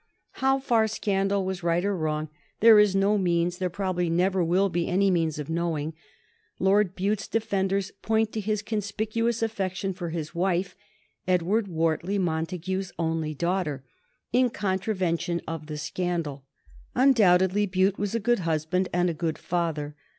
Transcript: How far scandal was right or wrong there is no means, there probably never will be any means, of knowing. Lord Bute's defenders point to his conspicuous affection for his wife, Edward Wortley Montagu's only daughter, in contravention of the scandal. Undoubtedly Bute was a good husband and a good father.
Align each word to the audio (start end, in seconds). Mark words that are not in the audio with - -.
How 0.41 0.57
far 0.57 0.87
scandal 0.87 1.45
was 1.45 1.61
right 1.61 1.85
or 1.85 1.95
wrong 1.95 2.29
there 2.59 2.79
is 2.79 2.95
no 2.95 3.19
means, 3.19 3.59
there 3.59 3.69
probably 3.69 4.09
never 4.09 4.43
will 4.43 4.67
be 4.67 4.87
any 4.87 5.11
means, 5.11 5.37
of 5.37 5.47
knowing. 5.47 5.93
Lord 6.57 6.95
Bute's 6.95 7.27
defenders 7.27 7.91
point 8.01 8.31
to 8.31 8.39
his 8.39 8.63
conspicuous 8.63 9.43
affection 9.43 9.93
for 9.93 10.09
his 10.09 10.33
wife, 10.33 10.75
Edward 11.27 11.67
Wortley 11.67 12.17
Montagu's 12.17 12.91
only 12.97 13.35
daughter, 13.35 13.83
in 14.33 14.49
contravention 14.49 15.39
of 15.47 15.67
the 15.67 15.77
scandal. 15.77 16.45
Undoubtedly 16.95 17.67
Bute 17.67 17.99
was 17.99 18.15
a 18.15 18.19
good 18.19 18.39
husband 18.39 18.89
and 18.91 19.07
a 19.07 19.13
good 19.13 19.37
father. 19.37 19.95